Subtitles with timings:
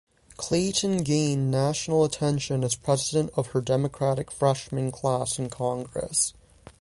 [0.35, 6.33] Clayton gained national attention as president of her Democratic freshman class in Congress.